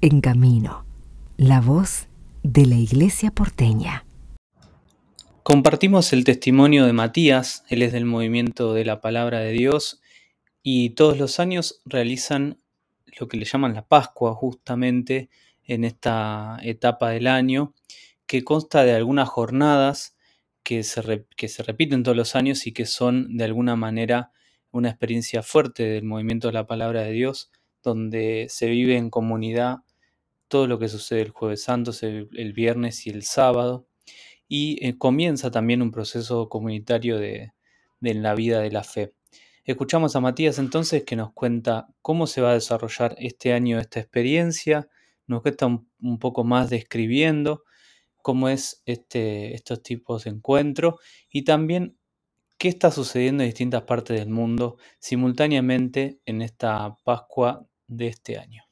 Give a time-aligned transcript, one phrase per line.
[0.00, 0.86] en camino.
[1.36, 2.06] La voz
[2.42, 4.04] de la Iglesia porteña.
[5.42, 10.00] Compartimos el testimonio de Matías, él es del movimiento de la palabra de Dios
[10.62, 12.60] y todos los años realizan
[13.18, 15.30] lo que le llaman la Pascua justamente
[15.64, 17.74] en esta etapa del año,
[18.26, 20.16] que consta de algunas jornadas
[20.62, 24.30] que se, que se repiten todos los años y que son de alguna manera
[24.70, 27.50] una experiencia fuerte del movimiento de la palabra de Dios,
[27.82, 29.78] donde se vive en comunidad
[30.48, 33.86] todo lo que sucede el jueves santo, el, viernes y el sábado,
[34.48, 37.52] y eh, comienza también un proceso comunitario de,
[38.00, 39.14] la vida de la fe.
[39.64, 44.00] Escuchamos a Matías entonces que nos cuenta cómo se va a desarrollar este año esta
[44.00, 44.88] experiencia,
[45.26, 47.64] nos cuesta un, poco más describiendo
[48.22, 50.98] cómo es este, estos tipos de encuentro
[51.30, 51.98] y también
[52.58, 58.67] qué está sucediendo en distintas partes del mundo simultáneamente en esta Pascua de este año.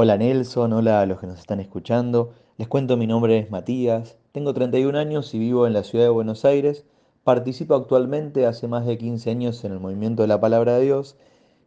[0.00, 2.30] Hola Nelson, hola a los que nos están escuchando.
[2.56, 6.10] Les cuento, mi nombre es Matías, tengo 31 años y vivo en la ciudad de
[6.10, 6.84] Buenos Aires.
[7.24, 11.16] Participo actualmente hace más de 15 años en el movimiento de la palabra de Dios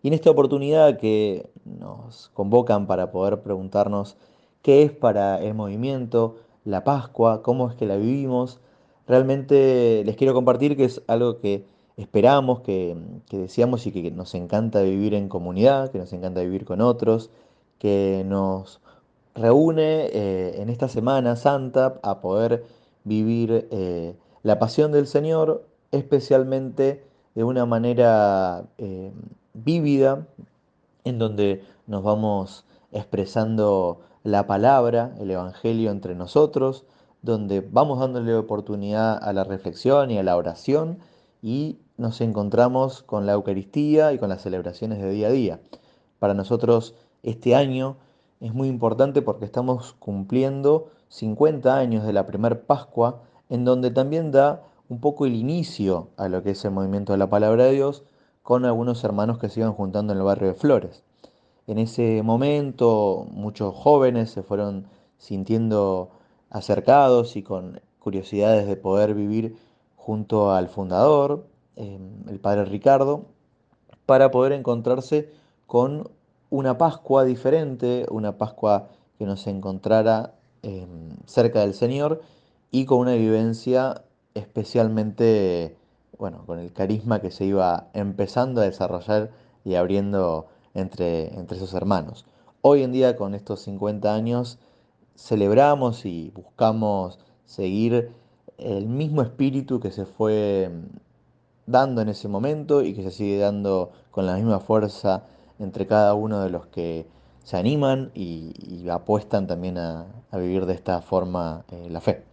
[0.01, 4.15] y en esta oportunidad que nos convocan para poder preguntarnos
[4.61, 8.61] qué es para el movimiento, la Pascua, cómo es que la vivimos,
[9.07, 11.65] realmente les quiero compartir que es algo que
[11.97, 12.95] esperamos, que,
[13.27, 17.29] que deseamos y que nos encanta vivir en comunidad, que nos encanta vivir con otros
[17.81, 18.79] que nos
[19.33, 22.63] reúne eh, en esta Semana Santa a poder
[23.05, 29.11] vivir eh, la pasión del Señor, especialmente de una manera eh,
[29.55, 30.27] vívida,
[31.05, 36.85] en donde nos vamos expresando la palabra, el Evangelio entre nosotros,
[37.23, 40.99] donde vamos dándole oportunidad a la reflexión y a la oración
[41.41, 45.59] y nos encontramos con la Eucaristía y con las celebraciones de día a día.
[46.19, 47.97] Para nosotros este año
[48.39, 54.31] es muy importante porque estamos cumpliendo 50 años de la primer Pascua, en donde también
[54.31, 57.73] da un poco el inicio a lo que es el movimiento de la palabra de
[57.73, 58.03] Dios
[58.43, 61.03] con algunos hermanos que se iban juntando en el barrio de Flores.
[61.67, 66.09] En ese momento muchos jóvenes se fueron sintiendo
[66.49, 69.55] acercados y con curiosidades de poder vivir
[69.95, 73.25] junto al fundador, eh, el padre Ricardo,
[74.07, 75.29] para poder encontrarse
[75.67, 76.09] con
[76.51, 82.21] una Pascua diferente, una Pascua que nos encontrara em, cerca del Señor
[82.69, 84.03] y con una vivencia
[84.35, 85.77] especialmente,
[86.19, 89.31] bueno, con el carisma que se iba empezando a desarrollar
[89.63, 92.25] y abriendo entre, entre esos hermanos.
[92.61, 94.59] Hoy en día, con estos 50 años,
[95.15, 98.11] celebramos y buscamos seguir
[98.57, 100.89] el mismo espíritu que se fue em,
[101.65, 105.23] dando en ese momento y que se sigue dando con la misma fuerza
[105.61, 107.05] entre cada uno de los que
[107.43, 112.23] se animan y, apuestan también a, vivir de esta forma eh, la fe.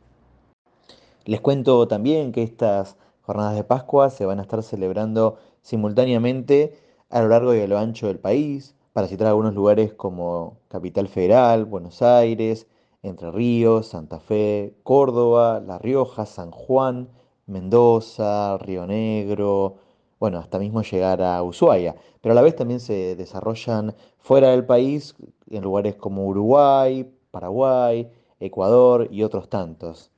[1.25, 6.79] Les cuento también que estas jornadas de Pascua se van a estar celebrando simultáneamente
[7.11, 11.09] a lo largo y a lo ancho del país, para citar algunos lugares como Capital
[11.09, 12.67] Federal, Buenos Aires,
[13.03, 17.09] Entre Ríos, Santa Fe, Córdoba, La Rioja, San Juan,
[17.47, 19.77] Mendoza, Río Negro,
[20.19, 24.67] bueno, hasta mismo llegar a Ushuaia, pero a la vez también se desarrollan fuera del
[24.67, 25.15] país,
[25.51, 30.11] en lugares como Uruguay, Paraguay, Ecuador y otros tantos.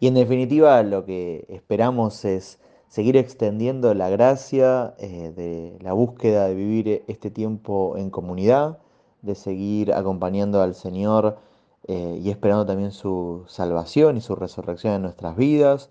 [0.00, 2.58] Y en definitiva lo que esperamos es
[2.88, 8.78] seguir extendiendo la gracia eh, de la búsqueda de vivir este tiempo en comunidad,
[9.22, 11.38] de seguir acompañando al Señor
[11.86, 15.90] eh, y esperando también su salvación y su resurrección en nuestras vidas,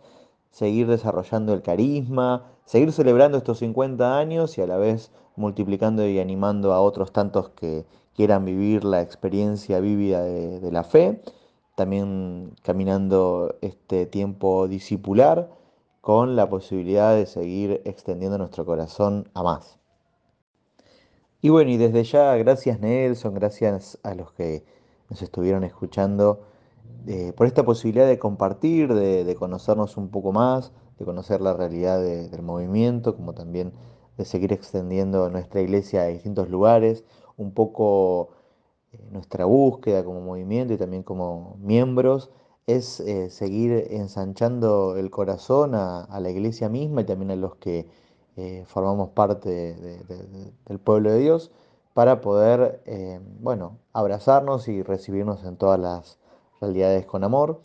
[0.51, 6.19] seguir desarrollando el carisma, seguir celebrando estos 50 años y a la vez multiplicando y
[6.19, 7.85] animando a otros tantos que
[8.15, 11.21] quieran vivir la experiencia vívida de, la fe,
[11.75, 15.49] también caminando este tiempo discipular
[16.01, 19.79] con la posibilidad de seguir extendiendo nuestro corazón a más.
[21.41, 24.63] Y bueno, y desde ya, gracias Nelson, gracias a los que
[25.09, 26.50] nos estuvieron escuchando
[27.07, 32.01] eh, por esta posibilidad de compartir, de, conocernos un poco más, de conocer la realidad
[32.01, 33.73] del movimiento, como también
[34.17, 37.03] de seguir extendiendo nuestra iglesia a distintos lugares,
[37.37, 38.29] un poco
[38.91, 42.29] eh, nuestra búsqueda como movimiento y también como miembros
[42.67, 47.87] es eh, seguir ensanchando el corazón a, la iglesia misma y también a los que
[48.65, 49.75] formamos parte
[50.65, 51.51] del pueblo de Dios
[51.93, 52.81] para poder,
[53.39, 56.20] bueno, abrazarnos y recibirnos en todas las
[56.61, 57.61] realidades con amor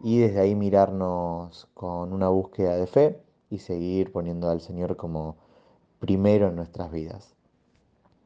[0.00, 5.36] y desde ahí mirarnos con una búsqueda de fe y seguir poniendo al Señor como
[6.00, 7.34] primero en nuestras vidas.